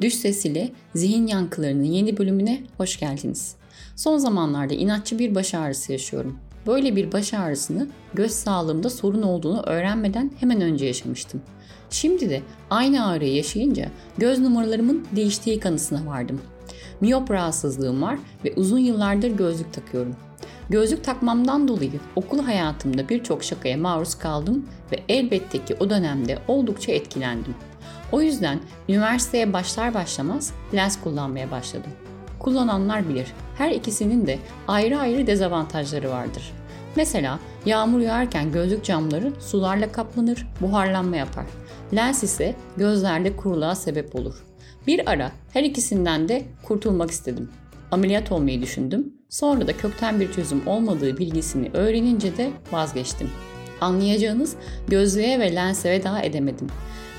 Düş 0.00 0.14
Ses 0.14 0.44
ile 0.44 0.72
Zihin 0.94 1.26
Yankılarının 1.26 1.84
yeni 1.84 2.18
bölümüne 2.18 2.62
hoş 2.76 3.00
geldiniz. 3.00 3.54
Son 3.96 4.18
zamanlarda 4.18 4.74
inatçı 4.74 5.18
bir 5.18 5.34
baş 5.34 5.54
ağrısı 5.54 5.92
yaşıyorum. 5.92 6.38
Böyle 6.66 6.96
bir 6.96 7.12
baş 7.12 7.34
ağrısını 7.34 7.88
göz 8.14 8.30
sağlığımda 8.30 8.90
sorun 8.90 9.22
olduğunu 9.22 9.62
öğrenmeden 9.62 10.32
hemen 10.40 10.60
önce 10.60 10.86
yaşamıştım. 10.86 11.42
Şimdi 11.90 12.30
de 12.30 12.42
aynı 12.70 13.06
ağrıyı 13.06 13.34
yaşayınca 13.34 13.90
göz 14.18 14.38
numaralarımın 14.38 15.06
değiştiği 15.16 15.60
kanısına 15.60 16.06
vardım. 16.06 16.40
Miyop 17.00 17.30
rahatsızlığım 17.30 18.02
var 18.02 18.18
ve 18.44 18.54
uzun 18.56 18.78
yıllardır 18.78 19.30
gözlük 19.30 19.72
takıyorum. 19.72 20.16
Gözlük 20.70 21.04
takmamdan 21.04 21.68
dolayı 21.68 22.00
okul 22.16 22.38
hayatımda 22.38 23.08
birçok 23.08 23.44
şakaya 23.44 23.76
maruz 23.76 24.14
kaldım 24.14 24.66
ve 24.92 25.00
elbette 25.08 25.64
ki 25.64 25.76
o 25.80 25.90
dönemde 25.90 26.38
oldukça 26.48 26.92
etkilendim. 26.92 27.54
O 28.12 28.22
yüzden 28.22 28.60
üniversiteye 28.90 29.52
başlar 29.52 29.94
başlamaz 29.94 30.52
lens 30.74 31.00
kullanmaya 31.00 31.50
başladım. 31.50 31.90
Kullananlar 32.38 33.08
bilir. 33.08 33.32
Her 33.58 33.70
ikisinin 33.70 34.26
de 34.26 34.38
ayrı 34.68 34.98
ayrı 34.98 35.26
dezavantajları 35.26 36.10
vardır. 36.10 36.52
Mesela 36.96 37.38
yağmur 37.66 38.00
yağarken 38.00 38.52
gözlük 38.52 38.84
camları 38.84 39.32
sularla 39.40 39.92
kaplanır, 39.92 40.46
buharlanma 40.60 41.16
yapar. 41.16 41.46
Lens 41.94 42.22
ise 42.22 42.56
gözlerde 42.76 43.36
kuruluğa 43.36 43.74
sebep 43.74 44.14
olur. 44.14 44.44
Bir 44.86 45.10
ara 45.10 45.32
her 45.52 45.62
ikisinden 45.62 46.28
de 46.28 46.44
kurtulmak 46.62 47.10
istedim. 47.10 47.50
Ameliyat 47.90 48.32
olmayı 48.32 48.62
düşündüm. 48.62 49.14
Sonra 49.28 49.66
da 49.66 49.76
kökten 49.76 50.20
bir 50.20 50.32
çözüm 50.32 50.68
olmadığı 50.68 51.18
bilgisini 51.18 51.70
öğrenince 51.74 52.36
de 52.36 52.50
vazgeçtim. 52.72 53.30
Anlayacağınız 53.80 54.56
gözlüğe 54.88 55.38
ve 55.40 55.54
lense 55.54 55.90
veda 55.90 56.20
edemedim. 56.22 56.66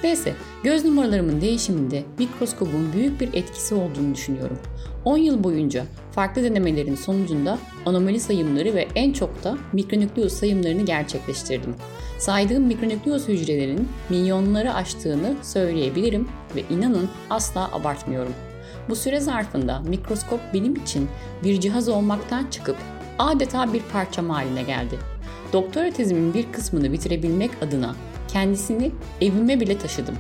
Neyse 0.04 0.34
göz 0.64 0.86
numaralarımın 0.86 1.42
değişiminde 1.42 2.04
mikroskobun 2.20 2.94
büyük 2.94 3.22
bir 3.22 3.34
etkisi 3.34 3.76
olduğunu 3.76 4.16
düşünüyorum. 4.16 4.60
10 5.06 5.18
yıl 5.18 5.44
boyunca 5.44 5.86
farklı 6.12 6.44
denemelerin 6.44 6.96
sonucunda 6.96 7.58
anomali 7.86 8.20
sayımları 8.20 8.76
ve 8.76 8.88
en 8.96 9.14
çok 9.14 9.44
da 9.44 9.58
mikronükleus 9.74 10.34
sayımlarını 10.34 10.86
gerçekleştirdim. 10.86 11.76
Saydığım 12.18 12.64
mikronükleus 12.64 13.28
hücrelerin 13.28 13.90
milyonları 14.10 14.74
aştığını 14.74 15.36
söyleyebilirim 15.42 16.28
ve 16.56 16.64
inanın 16.70 17.10
asla 17.30 17.72
abartmıyorum. 17.72 18.34
Bu 18.90 18.96
süre 18.96 19.20
zarfında 19.20 19.80
mikroskop 19.80 20.40
benim 20.54 20.76
için 20.76 21.10
bir 21.44 21.60
cihaz 21.60 21.90
olmaktan 21.90 22.48
çıkıp 22.52 22.78
adeta 23.20 23.74
bir 23.74 23.82
parçam 23.82 24.30
haline 24.30 24.64
geldi. 24.64 25.11
Doktora 25.54 25.90
tezimin 25.92 26.34
bir 26.34 26.52
kısmını 26.52 26.94
bitirebilmek 26.94 27.52
adına 27.62 27.96
kendisini 28.28 28.92
evime 29.22 29.60
bile 29.60 29.78
taşıdım. 29.78 30.16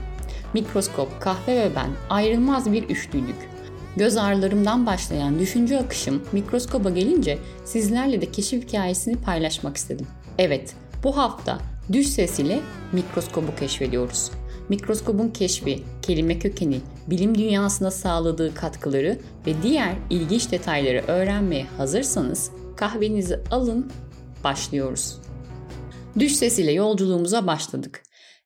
Mikroskop, 0.53 1.21
kahve 1.21 1.55
ve 1.55 1.69
ben 1.75 1.89
ayrılmaz 2.09 2.71
bir 2.71 2.83
üçlüydük. 2.83 3.49
Göz 3.97 4.17
ağrılarımdan 4.17 4.85
başlayan 4.85 5.39
düşünce 5.39 5.79
akışım 5.79 6.21
mikroskoba 6.31 6.89
gelince 6.89 7.37
sizlerle 7.65 8.21
de 8.21 8.31
keşif 8.31 8.67
hikayesini 8.67 9.15
paylaşmak 9.15 9.77
istedim. 9.77 10.07
Evet, 10.37 10.73
bu 11.03 11.17
hafta 11.17 11.57
düş 11.93 12.07
sesiyle 12.07 12.59
mikroskobu 12.91 13.55
keşfediyoruz. 13.59 14.31
Mikroskobun 14.69 15.27
keşfi, 15.27 15.83
kelime 16.01 16.39
kökeni, 16.39 16.79
bilim 17.07 17.37
dünyasına 17.37 17.91
sağladığı 17.91 18.55
katkıları 18.55 19.19
ve 19.47 19.53
diğer 19.63 19.93
ilginç 20.09 20.51
detayları 20.51 21.03
öğrenmeye 21.07 21.65
hazırsanız 21.77 22.51
kahvenizi 22.75 23.39
alın, 23.51 23.91
başlıyoruz. 24.43 25.17
Düş 26.19 26.31
sesiyle 26.31 26.71
yolculuğumuza 26.71 27.47
başladık. 27.47 28.03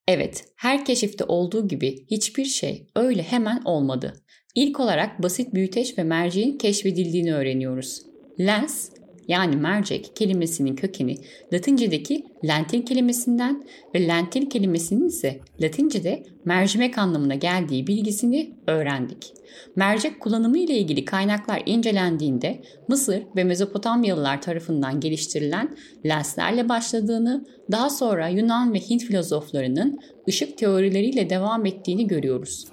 Evet, 0.07 0.45
her 0.55 0.85
keşifte 0.85 1.23
olduğu 1.23 1.67
gibi 1.67 2.05
hiçbir 2.11 2.45
şey 2.45 2.87
öyle 2.95 3.23
hemen 3.23 3.61
olmadı. 3.65 4.13
İlk 4.55 4.79
olarak 4.79 5.23
basit 5.23 5.53
büyüteç 5.53 5.97
ve 5.97 6.03
merceğin 6.03 6.57
keşfedildiğini 6.57 7.35
öğreniyoruz. 7.35 8.01
Lens 8.39 8.89
yani 9.27 9.55
mercek 9.55 10.15
kelimesinin 10.15 10.75
kökeni 10.75 11.17
Latince'deki 11.53 12.25
lentil 12.47 12.85
kelimesinden 12.85 13.63
ve 13.95 14.07
lentil 14.07 14.49
kelimesinin 14.49 15.07
ise 15.07 15.39
Latince'de 15.61 16.23
mercimek 16.45 16.97
anlamına 16.97 17.35
geldiği 17.35 17.87
bilgisini 17.87 18.53
öğrendik. 18.67 19.33
Mercek 19.75 20.19
kullanımı 20.19 20.57
ile 20.57 20.77
ilgili 20.77 21.05
kaynaklar 21.05 21.63
incelendiğinde 21.65 22.61
Mısır 22.87 23.23
ve 23.35 23.43
Mezopotamyalılar 23.43 24.41
tarafından 24.41 24.99
geliştirilen 24.99 25.77
lenslerle 26.05 26.69
başladığını, 26.69 27.45
daha 27.71 27.89
sonra 27.89 28.27
Yunan 28.27 28.73
ve 28.73 28.79
Hint 28.79 29.03
filozoflarının 29.03 29.99
ışık 30.29 30.57
teorileriyle 30.57 31.29
devam 31.29 31.65
ettiğini 31.65 32.07
görüyoruz. 32.07 32.65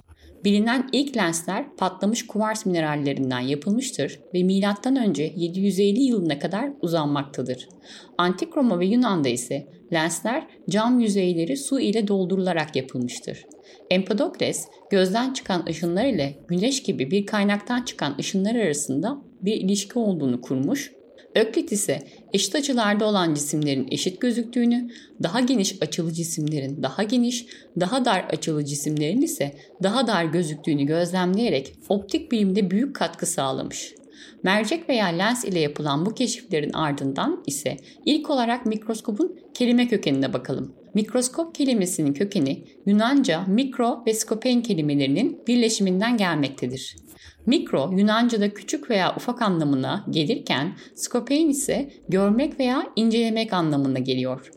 Bilinen 0.45 0.89
ilk 0.91 1.17
lensler 1.17 1.75
patlamış 1.75 2.27
kuvars 2.27 2.65
minerallerinden 2.65 3.39
yapılmıştır 3.39 4.19
ve 4.33 4.43
M.Ö. 4.43 5.23
750 5.35 6.03
yılına 6.03 6.39
kadar 6.39 6.69
uzanmaktadır. 6.81 7.69
Antik 8.17 8.57
Roma 8.57 8.79
ve 8.79 8.85
Yunan'da 8.85 9.29
ise 9.29 9.67
lensler 9.93 10.47
cam 10.69 10.99
yüzeyleri 10.99 11.57
su 11.57 11.79
ile 11.79 12.07
doldurularak 12.07 12.75
yapılmıştır. 12.75 13.45
Empedokles 13.89 14.67
gözden 14.89 15.33
çıkan 15.33 15.65
ışınlar 15.65 16.05
ile 16.05 16.35
güneş 16.47 16.83
gibi 16.83 17.11
bir 17.11 17.25
kaynaktan 17.25 17.81
çıkan 17.81 18.15
ışınlar 18.19 18.55
arasında 18.55 19.21
bir 19.41 19.53
ilişki 19.53 19.99
olduğunu 19.99 20.41
kurmuş 20.41 20.91
Öklit 21.35 21.71
ise 21.71 22.07
eşit 22.33 22.55
açılarda 22.55 23.05
olan 23.05 23.33
cisimlerin 23.33 23.87
eşit 23.91 24.21
gözüktüğünü, 24.21 24.89
daha 25.23 25.39
geniş 25.39 25.75
açılı 25.81 26.13
cisimlerin 26.13 26.83
daha 26.83 27.03
geniş, 27.03 27.45
daha 27.79 28.05
dar 28.05 28.19
açılı 28.19 28.65
cisimlerin 28.65 29.21
ise 29.21 29.55
daha 29.83 30.07
dar 30.07 30.25
gözüktüğünü 30.25 30.83
gözlemleyerek 30.83 31.73
optik 31.89 32.31
bilimde 32.31 32.71
büyük 32.71 32.95
katkı 32.95 33.25
sağlamış. 33.25 33.93
Mercek 34.43 34.89
veya 34.89 35.05
lens 35.05 35.45
ile 35.45 35.59
yapılan 35.59 36.05
bu 36.05 36.13
keşiflerin 36.13 36.73
ardından 36.73 37.43
ise 37.47 37.77
ilk 38.05 38.29
olarak 38.29 38.65
mikroskopun 38.65 39.39
kelime 39.53 39.87
kökenine 39.87 40.33
bakalım. 40.33 40.75
Mikroskop 40.93 41.55
kelimesinin 41.55 42.13
kökeni 42.13 42.63
Yunanca 42.85 43.43
mikro 43.47 44.03
ve 44.07 44.13
skopein 44.13 44.61
kelimelerinin 44.61 45.41
birleşiminden 45.47 46.17
gelmektedir. 46.17 46.95
Mikro 47.45 47.91
Yunanca'da 47.97 48.53
küçük 48.53 48.89
veya 48.89 49.15
ufak 49.15 49.41
anlamına 49.41 50.05
gelirken 50.09 50.77
skopein 50.95 51.49
ise 51.49 51.89
görmek 52.09 52.59
veya 52.59 52.87
incelemek 52.95 53.53
anlamına 53.53 53.99
geliyor. 53.99 54.51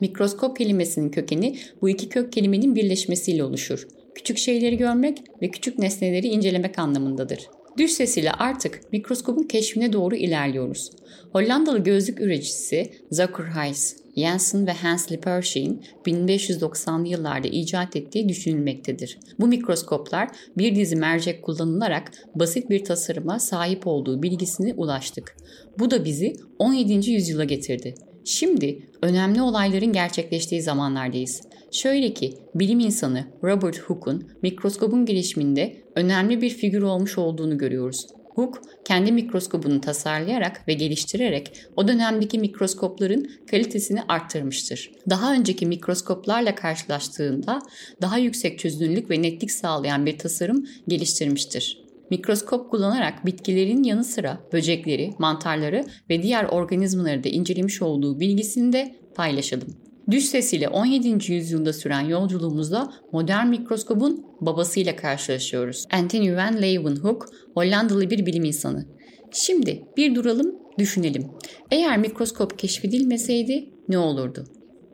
Mikroskop 0.00 0.56
kelimesinin 0.56 1.10
kökeni 1.10 1.58
bu 1.82 1.88
iki 1.88 2.08
kök 2.08 2.32
kelimenin 2.32 2.74
birleşmesiyle 2.74 3.44
oluşur. 3.44 3.88
Küçük 4.14 4.38
şeyleri 4.38 4.76
görmek 4.76 5.22
ve 5.42 5.50
küçük 5.50 5.78
nesneleri 5.78 6.26
incelemek 6.26 6.78
anlamındadır. 6.78 7.38
Düş 7.78 7.92
sesiyle 7.92 8.32
artık 8.32 8.92
mikroskopun 8.92 9.42
keşfine 9.42 9.92
doğru 9.92 10.16
ilerliyoruz. 10.16 10.90
Hollandalı 11.32 11.78
gözlük 11.78 12.20
üreticisi 12.20 12.90
Zakkerhuis 13.10 13.96
Jensen 14.16 14.66
ve 14.66 14.72
Hans 14.72 15.12
Lippershey'in 15.12 15.82
1590'lı 16.06 17.08
yıllarda 17.08 17.48
icat 17.48 17.96
ettiği 17.96 18.28
düşünülmektedir. 18.28 19.18
Bu 19.40 19.46
mikroskoplar 19.46 20.28
bir 20.58 20.76
dizi 20.76 20.96
mercek 20.96 21.42
kullanılarak 21.42 22.12
basit 22.34 22.70
bir 22.70 22.84
tasarıma 22.84 23.38
sahip 23.38 23.86
olduğu 23.86 24.22
bilgisine 24.22 24.74
ulaştık. 24.74 25.36
Bu 25.78 25.90
da 25.90 26.04
bizi 26.04 26.36
17. 26.58 27.10
yüzyıla 27.10 27.44
getirdi. 27.44 27.94
Şimdi 28.26 28.78
önemli 29.02 29.42
olayların 29.42 29.92
gerçekleştiği 29.92 30.62
zamanlardayız. 30.62 31.42
Şöyle 31.72 32.14
ki 32.14 32.34
bilim 32.54 32.80
insanı 32.80 33.24
Robert 33.42 33.80
Hooke'un 33.80 34.30
mikroskobun 34.42 35.06
gelişiminde 35.06 35.76
önemli 35.94 36.42
bir 36.42 36.50
figür 36.50 36.82
olmuş 36.82 37.18
olduğunu 37.18 37.58
görüyoruz. 37.58 38.06
Hooke 38.28 38.60
kendi 38.84 39.12
mikroskobunu 39.12 39.80
tasarlayarak 39.80 40.68
ve 40.68 40.74
geliştirerek 40.74 41.52
o 41.76 41.88
dönemdeki 41.88 42.38
mikroskopların 42.38 43.30
kalitesini 43.50 44.02
arttırmıştır. 44.02 44.92
Daha 45.10 45.32
önceki 45.32 45.66
mikroskoplarla 45.66 46.54
karşılaştığında 46.54 47.58
daha 48.02 48.18
yüksek 48.18 48.58
çözünürlük 48.58 49.10
ve 49.10 49.22
netlik 49.22 49.50
sağlayan 49.50 50.06
bir 50.06 50.18
tasarım 50.18 50.66
geliştirmiştir. 50.88 51.85
Mikroskop 52.10 52.70
kullanarak 52.70 53.26
bitkilerin 53.26 53.82
yanı 53.82 54.04
sıra 54.04 54.40
böcekleri, 54.52 55.10
mantarları 55.18 55.84
ve 56.10 56.22
diğer 56.22 56.44
organizmaları 56.44 57.24
da 57.24 57.28
incelemiş 57.28 57.82
olduğu 57.82 58.20
bilgisini 58.20 58.72
de 58.72 58.94
paylaşalım. 59.14 59.68
Düş 60.10 60.24
sesiyle 60.24 60.68
17. 60.68 61.32
yüzyılda 61.32 61.72
süren 61.72 62.00
yolculuğumuzda 62.00 62.92
modern 63.12 63.46
mikroskobun 63.46 64.26
babasıyla 64.40 64.96
karşılaşıyoruz. 64.96 65.84
Anthony 65.92 66.36
van 66.36 66.62
Leeuwenhoek, 66.62 67.26
Hollandalı 67.54 68.10
bir 68.10 68.26
bilim 68.26 68.44
insanı. 68.44 68.86
Şimdi 69.32 69.82
bir 69.96 70.14
duralım, 70.14 70.54
düşünelim. 70.78 71.26
Eğer 71.70 71.98
mikroskop 71.98 72.58
keşfedilmeseydi 72.58 73.70
ne 73.88 73.98
olurdu? 73.98 74.44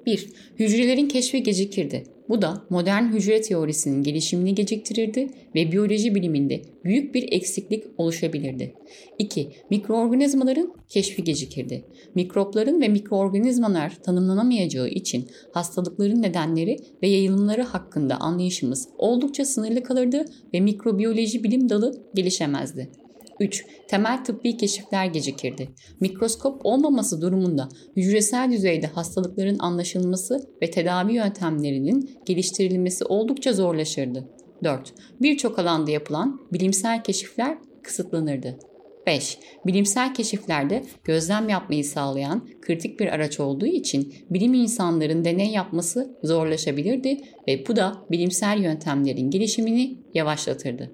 1. 0.06 0.28
Hücrelerin 0.58 1.08
keşfi 1.08 1.42
gecikirdi. 1.42 2.04
Bu 2.28 2.42
da 2.42 2.62
modern 2.70 3.04
hücre 3.04 3.40
teorisinin 3.40 4.02
gelişimini 4.02 4.54
geciktirirdi 4.54 5.28
ve 5.54 5.72
biyoloji 5.72 6.14
biliminde 6.14 6.62
büyük 6.84 7.14
bir 7.14 7.32
eksiklik 7.32 7.84
oluşabilirdi. 7.98 8.74
2. 9.18 9.48
Mikroorganizmaların 9.70 10.74
keşfi 10.88 11.24
gecikirdi. 11.24 11.84
Mikropların 12.14 12.80
ve 12.80 12.88
mikroorganizmalar 12.88 14.02
tanımlanamayacağı 14.02 14.88
için 14.88 15.28
hastalıkların 15.52 16.22
nedenleri 16.22 16.76
ve 17.02 17.08
yayılımları 17.08 17.62
hakkında 17.62 18.16
anlayışımız 18.16 18.88
oldukça 18.98 19.44
sınırlı 19.44 19.82
kalırdı 19.82 20.24
ve 20.54 20.60
mikrobiyoloji 20.60 21.44
bilim 21.44 21.68
dalı 21.68 22.02
gelişemezdi. 22.14 23.01
3. 23.42 23.66
Temel 23.88 24.24
tıbbi 24.24 24.56
keşifler 24.56 25.06
gecikirdi. 25.06 25.68
Mikroskop 26.00 26.60
olmaması 26.64 27.22
durumunda 27.22 27.68
hücresel 27.96 28.52
düzeyde 28.52 28.86
hastalıkların 28.86 29.58
anlaşılması 29.58 30.50
ve 30.62 30.70
tedavi 30.70 31.14
yöntemlerinin 31.14 32.18
geliştirilmesi 32.26 33.04
oldukça 33.04 33.52
zorlaşırdı. 33.52 34.28
4. 34.64 34.94
Birçok 35.20 35.58
alanda 35.58 35.90
yapılan 35.90 36.40
bilimsel 36.52 37.04
keşifler 37.04 37.58
kısıtlanırdı. 37.82 38.58
5. 39.06 39.38
Bilimsel 39.66 40.14
keşiflerde 40.14 40.84
gözlem 41.04 41.48
yapmayı 41.48 41.84
sağlayan 41.84 42.48
kritik 42.60 43.00
bir 43.00 43.06
araç 43.06 43.40
olduğu 43.40 43.66
için 43.66 44.14
bilim 44.30 44.54
insanların 44.54 45.24
deney 45.24 45.50
yapması 45.50 46.18
zorlaşabilirdi 46.22 47.20
ve 47.48 47.66
bu 47.68 47.76
da 47.76 48.04
bilimsel 48.10 48.62
yöntemlerin 48.62 49.30
gelişimini 49.30 49.98
yavaşlatırdı. 50.14 50.90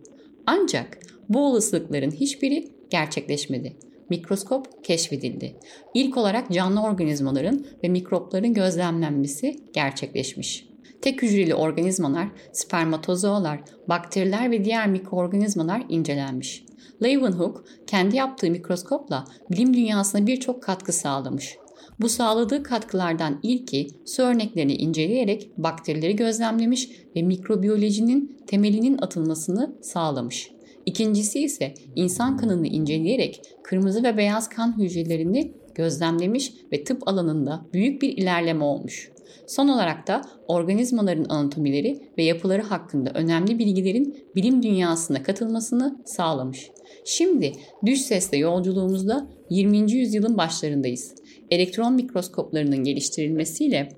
Ancak 0.46 0.98
bu 1.28 1.46
olasılıkların 1.46 2.10
hiçbiri 2.10 2.68
gerçekleşmedi. 2.90 3.76
Mikroskop 4.10 4.84
keşfedildi. 4.84 5.56
İlk 5.94 6.16
olarak 6.16 6.52
canlı 6.52 6.82
organizmaların 6.82 7.66
ve 7.84 7.88
mikropların 7.88 8.54
gözlemlenmesi 8.54 9.56
gerçekleşmiş. 9.72 10.68
Tek 11.02 11.22
hücreli 11.22 11.54
organizmalar, 11.54 12.28
spermatozoalar, 12.52 13.60
bakteriler 13.88 14.50
ve 14.50 14.64
diğer 14.64 14.88
mikroorganizmalar 14.88 15.84
incelenmiş. 15.88 16.64
Leeuwenhoek 17.02 17.64
kendi 17.86 18.16
yaptığı 18.16 18.50
mikroskopla 18.50 19.24
bilim 19.50 19.74
dünyasına 19.74 20.26
birçok 20.26 20.62
katkı 20.62 20.92
sağlamış. 20.92 21.56
Bu 22.00 22.08
sağladığı 22.08 22.62
katkılardan 22.62 23.40
ilki 23.42 23.86
su 24.04 24.22
örneklerini 24.22 24.74
inceleyerek 24.74 25.50
bakterileri 25.58 26.16
gözlemlemiş 26.16 26.90
ve 27.16 27.22
mikrobiyolojinin 27.22 28.38
temelinin 28.46 28.98
atılmasını 28.98 29.76
sağlamış. 29.82 30.50
İkincisi 30.88 31.40
ise 31.40 31.74
insan 31.96 32.36
kanını 32.36 32.66
inceleyerek 32.66 33.42
kırmızı 33.62 34.02
ve 34.02 34.16
beyaz 34.16 34.48
kan 34.48 34.78
hücrelerini 34.78 35.52
gözlemlemiş 35.74 36.52
ve 36.72 36.84
tıp 36.84 37.08
alanında 37.08 37.66
büyük 37.72 38.02
bir 38.02 38.08
ilerleme 38.16 38.64
olmuş. 38.64 39.10
Son 39.46 39.68
olarak 39.68 40.06
da 40.06 40.22
organizmaların 40.46 41.26
anatomileri 41.28 42.00
ve 42.18 42.22
yapıları 42.22 42.62
hakkında 42.62 43.10
önemli 43.14 43.58
bilgilerin 43.58 44.26
bilim 44.36 44.62
dünyasına 44.62 45.22
katılmasını 45.22 46.02
sağlamış. 46.04 46.70
Şimdi 47.04 47.52
düş 47.86 48.00
sesle 48.00 48.36
yolculuğumuzda 48.36 49.28
20. 49.50 49.92
yüzyılın 49.92 50.38
başlarındayız. 50.38 51.14
Elektron 51.50 51.94
mikroskoplarının 51.94 52.84
geliştirilmesiyle 52.84 53.88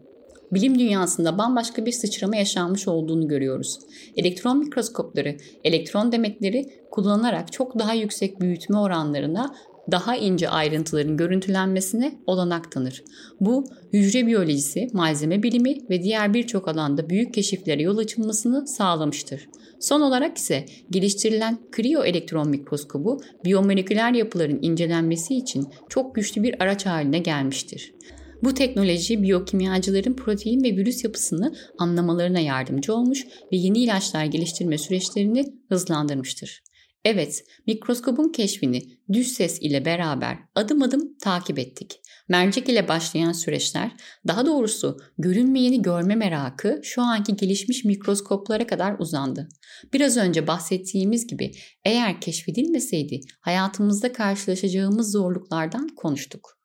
bilim 0.52 0.78
dünyasında 0.78 1.38
bambaşka 1.38 1.86
bir 1.86 1.92
sıçrama 1.92 2.36
yaşanmış 2.36 2.88
olduğunu 2.88 3.28
görüyoruz. 3.28 3.78
Elektron 4.16 4.58
mikroskopları, 4.58 5.36
elektron 5.64 6.12
demetleri 6.12 6.70
kullanarak 6.90 7.52
çok 7.52 7.78
daha 7.78 7.94
yüksek 7.94 8.40
büyütme 8.40 8.78
oranlarına 8.78 9.54
daha 9.90 10.16
ince 10.16 10.48
ayrıntıların 10.48 11.16
görüntülenmesine 11.16 12.18
olanak 12.26 12.72
tanır. 12.72 13.04
Bu 13.40 13.64
hücre 13.92 14.26
biyolojisi, 14.26 14.88
malzeme 14.92 15.42
bilimi 15.42 15.90
ve 15.90 16.02
diğer 16.02 16.34
birçok 16.34 16.68
alanda 16.68 17.10
büyük 17.10 17.34
keşiflere 17.34 17.82
yol 17.82 17.98
açılmasını 17.98 18.66
sağlamıştır. 18.66 19.48
Son 19.80 20.00
olarak 20.00 20.38
ise 20.38 20.64
geliştirilen 20.90 21.58
kriyo 21.72 22.04
elektron 22.04 22.48
mikroskobu 22.48 23.20
biyomoleküler 23.44 24.12
yapıların 24.12 24.58
incelenmesi 24.62 25.34
için 25.34 25.68
çok 25.88 26.14
güçlü 26.14 26.42
bir 26.42 26.62
araç 26.62 26.86
haline 26.86 27.18
gelmiştir. 27.18 27.94
Bu 28.42 28.54
teknoloji 28.54 29.22
biyokimyacıların 29.22 30.14
protein 30.14 30.64
ve 30.64 30.76
virüs 30.76 31.04
yapısını 31.04 31.54
anlamalarına 31.78 32.40
yardımcı 32.40 32.94
olmuş 32.94 33.26
ve 33.52 33.56
yeni 33.56 33.78
ilaçlar 33.78 34.24
geliştirme 34.24 34.78
süreçlerini 34.78 35.54
hızlandırmıştır. 35.68 36.62
Evet, 37.04 37.44
mikroskobun 37.66 38.32
keşfini 38.32 38.82
düz 39.12 39.32
ses 39.32 39.58
ile 39.62 39.84
beraber 39.84 40.38
adım 40.54 40.82
adım 40.82 41.18
takip 41.18 41.58
ettik. 41.58 42.00
Mercek 42.28 42.68
ile 42.68 42.88
başlayan 42.88 43.32
süreçler, 43.32 43.90
daha 44.26 44.46
doğrusu 44.46 44.98
görünmeyeni 45.18 45.82
görme 45.82 46.14
merakı 46.14 46.80
şu 46.82 47.02
anki 47.02 47.36
gelişmiş 47.36 47.84
mikroskoplara 47.84 48.66
kadar 48.66 48.98
uzandı. 48.98 49.48
Biraz 49.92 50.16
önce 50.16 50.46
bahsettiğimiz 50.46 51.26
gibi 51.26 51.52
eğer 51.84 52.20
keşfedilmeseydi 52.20 53.20
hayatımızda 53.40 54.12
karşılaşacağımız 54.12 55.12
zorluklardan 55.12 55.88
konuştuk. 55.88 56.58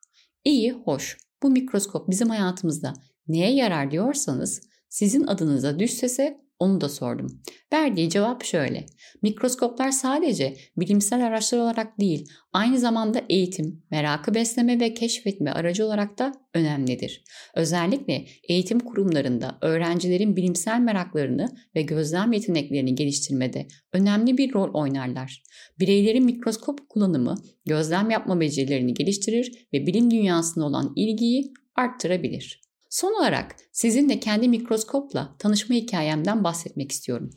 İyi, 0.44 0.72
hoş. 0.72 1.25
Bu 1.42 1.50
mikroskop 1.50 2.10
bizim 2.10 2.28
hayatımızda 2.28 2.94
neye 3.28 3.54
yarar 3.54 3.90
diyorsanız 3.90 4.60
sizin 4.88 5.26
adınıza 5.26 5.78
düz 5.78 5.90
sese 5.90 6.46
onu 6.58 6.80
da 6.80 6.88
sordum. 6.88 7.42
Verdiği 7.72 8.10
cevap 8.10 8.44
şöyle. 8.44 8.86
Mikroskoplar 9.22 9.90
sadece 9.90 10.56
bilimsel 10.76 11.26
araçlar 11.26 11.58
olarak 11.58 12.00
değil, 12.00 12.28
aynı 12.52 12.78
zamanda 12.78 13.22
eğitim, 13.28 13.82
merakı 13.90 14.34
besleme 14.34 14.80
ve 14.80 14.94
keşfetme 14.94 15.52
aracı 15.52 15.86
olarak 15.86 16.18
da 16.18 16.32
önemlidir. 16.54 17.24
Özellikle 17.54 18.26
eğitim 18.48 18.80
kurumlarında 18.80 19.58
öğrencilerin 19.62 20.36
bilimsel 20.36 20.80
meraklarını 20.80 21.48
ve 21.74 21.82
gözlem 21.82 22.32
yeteneklerini 22.32 22.94
geliştirmede 22.94 23.66
önemli 23.92 24.38
bir 24.38 24.54
rol 24.54 24.74
oynarlar. 24.74 25.42
Bireylerin 25.80 26.24
mikroskop 26.24 26.88
kullanımı 26.88 27.34
gözlem 27.66 28.10
yapma 28.10 28.40
becerilerini 28.40 28.94
geliştirir 28.94 29.68
ve 29.72 29.86
bilim 29.86 30.10
dünyasına 30.10 30.66
olan 30.66 30.92
ilgiyi 30.96 31.52
arttırabilir. 31.74 32.65
Son 32.96 33.20
olarak 33.20 33.56
sizinle 33.72 34.20
kendi 34.20 34.48
mikroskopla 34.48 35.34
tanışma 35.38 35.74
hikayemden 35.74 36.44
bahsetmek 36.44 36.92
istiyorum. 36.92 37.30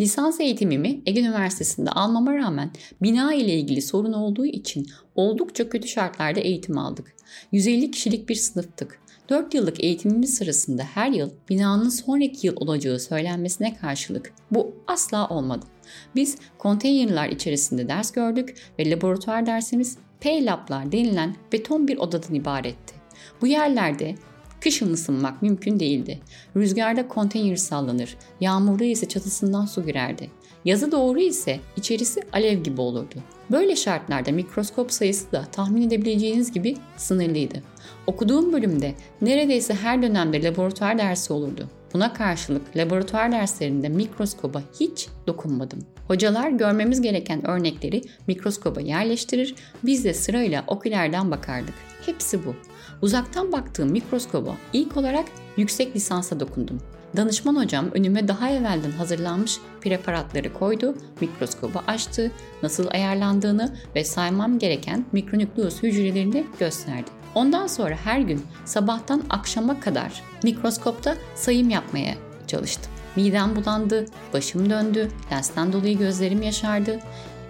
Lisans 0.00 0.40
eğitimimi 0.40 1.02
Ege 1.06 1.20
Üniversitesi'nde 1.20 1.90
almama 1.90 2.34
rağmen 2.34 2.70
bina 3.02 3.34
ile 3.34 3.54
ilgili 3.54 3.82
sorun 3.82 4.12
olduğu 4.12 4.46
için 4.46 4.86
oldukça 5.14 5.68
kötü 5.68 5.88
şartlarda 5.88 6.40
eğitim 6.40 6.78
aldık. 6.78 7.14
150 7.52 7.90
kişilik 7.90 8.28
bir 8.28 8.34
sınıftık. 8.34 9.00
4 9.28 9.54
yıllık 9.54 9.84
eğitimimiz 9.84 10.34
sırasında 10.34 10.82
her 10.82 11.10
yıl 11.10 11.30
binanın 11.48 11.88
sonraki 11.88 12.46
yıl 12.46 12.56
olacağı 12.56 13.00
söylenmesine 13.00 13.76
karşılık 13.76 14.32
bu 14.50 14.74
asla 14.86 15.28
olmadı. 15.28 15.66
Biz 16.14 16.36
konteynerlar 16.58 17.28
içerisinde 17.28 17.88
ders 17.88 18.12
gördük 18.12 18.54
ve 18.78 18.90
laboratuvar 18.90 19.46
dersimiz 19.46 19.98
P-Lab'lar 20.20 20.92
denilen 20.92 21.36
beton 21.52 21.88
bir 21.88 21.96
odadan 21.96 22.34
ibaretti. 22.34 22.94
Bu 23.40 23.46
yerlerde 23.46 24.14
Kışın 24.60 24.92
ısınmak 24.92 25.42
mümkün 25.42 25.80
değildi. 25.80 26.18
Rüzgarda 26.56 27.08
konteyner 27.08 27.56
sallanır, 27.56 28.16
yağmurda 28.40 28.84
ise 28.84 29.08
çatısından 29.08 29.66
su 29.66 29.86
girerdi. 29.86 30.30
Yazı 30.64 30.92
doğru 30.92 31.20
ise 31.20 31.60
içerisi 31.76 32.22
alev 32.32 32.62
gibi 32.62 32.80
olurdu. 32.80 33.14
Böyle 33.50 33.76
şartlarda 33.76 34.32
mikroskop 34.32 34.92
sayısı 34.92 35.32
da 35.32 35.44
tahmin 35.52 35.82
edebileceğiniz 35.82 36.52
gibi 36.52 36.76
sınırlıydı. 36.96 37.62
Okuduğum 38.06 38.52
bölümde 38.52 38.94
neredeyse 39.22 39.74
her 39.74 40.02
dönemde 40.02 40.42
laboratuvar 40.42 40.98
dersi 40.98 41.32
olurdu. 41.32 41.68
Buna 41.94 42.12
karşılık 42.12 42.76
laboratuvar 42.76 43.32
derslerinde 43.32 43.88
mikroskoba 43.88 44.62
hiç 44.80 45.08
dokunmadım. 45.26 45.78
Hocalar 46.10 46.50
görmemiz 46.50 47.00
gereken 47.00 47.46
örnekleri 47.46 48.02
mikroskoba 48.26 48.80
yerleştirir, 48.80 49.54
biz 49.84 50.04
de 50.04 50.14
sırayla 50.14 50.64
okülerden 50.66 51.30
bakardık. 51.30 51.74
Hepsi 52.06 52.46
bu. 52.46 52.54
Uzaktan 53.02 53.52
baktığım 53.52 53.90
mikroskoba 53.90 54.56
ilk 54.72 54.96
olarak 54.96 55.24
yüksek 55.56 55.96
lisansa 55.96 56.40
dokundum. 56.40 56.80
Danışman 57.16 57.56
hocam 57.56 57.90
önüme 57.92 58.28
daha 58.28 58.50
evvelden 58.50 58.90
hazırlanmış 58.90 59.58
preparatları 59.80 60.52
koydu, 60.52 60.96
mikroskobu 61.20 61.78
açtı, 61.86 62.30
nasıl 62.62 62.86
ayarlandığını 62.90 63.76
ve 63.96 64.04
saymam 64.04 64.58
gereken 64.58 65.04
mikronükleus 65.12 65.82
hücrelerini 65.82 66.44
gösterdi. 66.58 67.10
Ondan 67.34 67.66
sonra 67.66 67.96
her 68.04 68.20
gün 68.20 68.42
sabahtan 68.64 69.22
akşama 69.30 69.80
kadar 69.80 70.22
mikroskopta 70.42 71.16
sayım 71.34 71.70
yapmaya 71.70 72.14
çalıştım. 72.46 72.89
Midem 73.16 73.56
bulandı, 73.56 74.06
başım 74.32 74.70
döndü, 74.70 75.08
lensten 75.32 75.72
dolayı 75.72 75.98
gözlerim 75.98 76.42
yaşardı. 76.42 76.98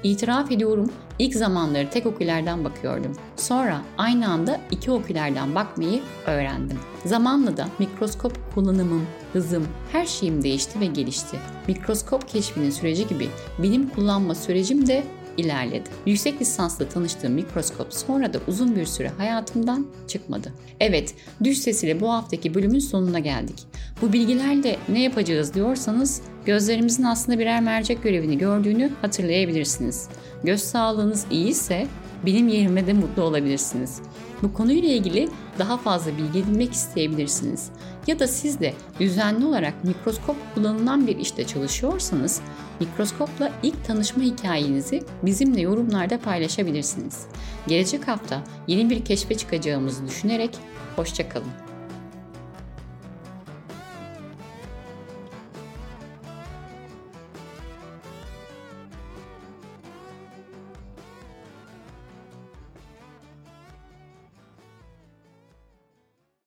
İtiraf 0.03 0.53
ediyorum 0.53 0.93
ilk 1.19 1.35
zamanları 1.35 1.91
tek 1.91 2.07
okülerden 2.07 2.65
bakıyordum. 2.65 3.13
Sonra 3.37 3.83
aynı 3.99 4.29
anda 4.29 4.61
iki 4.71 4.91
okülerden 4.91 5.55
bakmayı 5.55 6.01
öğrendim. 6.27 6.79
Zamanla 7.05 7.57
da 7.57 7.69
mikroskop 7.79 8.55
kullanımım, 8.55 9.07
hızım, 9.33 9.67
her 9.93 10.07
şeyim 10.07 10.43
değişti 10.43 10.81
ve 10.81 10.87
gelişti. 10.87 11.37
Mikroskop 11.69 12.29
keşfinin 12.29 12.71
süreci 12.71 13.09
gibi 13.09 13.29
bilim 13.59 13.89
kullanma 13.89 14.35
sürecim 14.35 14.87
de 14.87 15.05
ilerledi. 15.41 15.91
Yüksek 16.07 16.41
lisansla 16.41 16.89
tanıştığım 16.89 17.33
mikroskop 17.33 17.95
sonra 17.95 18.33
da 18.33 18.39
uzun 18.49 18.77
bir 18.77 18.87
süre 18.87 19.09
hayatımdan 19.09 19.87
çıkmadı. 20.09 20.53
Evet, 20.81 21.15
düş 21.45 21.59
sesiyle 21.59 22.01
bu 22.01 22.13
haftaki 22.13 22.55
bölümün 22.55 22.79
sonuna 22.79 23.19
geldik. 23.19 23.67
Bu 24.03 24.13
bilgilerle 24.13 24.77
ne 24.89 25.03
yapacağız 25.03 25.55
diyorsanız 25.55 26.23
gözlerimizin 26.45 27.03
aslında 27.03 27.39
birer 27.39 27.61
mercek 27.61 28.03
görevini 28.03 28.39
gördüğünü 28.39 28.91
hatırlayabilirsiniz. 29.03 30.09
Göz 30.45 30.61
sağlığınız 30.61 31.27
iyi 31.31 31.49
ise 31.49 31.87
benim 32.27 32.49
yerime 32.49 32.87
de 32.87 32.93
mutlu 32.93 33.23
olabilirsiniz. 33.23 34.01
Bu 34.43 34.53
konuyla 34.53 34.89
ilgili 34.89 35.29
daha 35.59 35.77
fazla 35.77 36.11
bilgi 36.19 36.39
edinmek 36.39 36.73
isteyebilirsiniz. 36.73 37.71
Ya 38.07 38.19
da 38.19 38.29
siz 38.29 38.61
de 38.61 38.75
düzenli 39.01 39.47
olarak 39.47 39.85
mikroskop 39.85 40.37
kullanılan 40.55 41.07
bir 41.07 41.17
işte 41.17 41.47
çalışıyorsanız 41.47 42.41
mikroskopla 42.81 43.53
ilk 43.63 43.85
tanışma 43.85 44.23
hikayenizi 44.23 45.03
bizimle 45.23 45.61
yorumlarda 45.61 46.19
paylaşabilirsiniz. 46.19 47.27
Gelecek 47.67 48.09
hafta 48.09 48.43
yeni 48.67 48.91
bir 48.91 49.05
keşfe 49.05 49.35
çıkacağımızı 49.35 50.07
düşünerek 50.07 50.59
hoşçakalın. 50.97 51.70